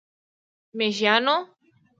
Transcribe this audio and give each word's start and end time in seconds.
میږیانو، 0.77 1.37